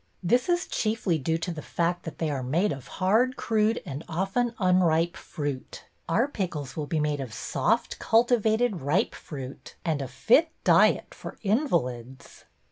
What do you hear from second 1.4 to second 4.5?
the fact that they are made of hard crude and of ten